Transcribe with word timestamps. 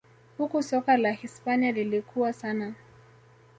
Huku 0.37 0.63
soka 0.63 0.97
la 0.97 1.11
Hispania 1.11 1.71
lilikua 1.71 2.33
sana 2.33 2.73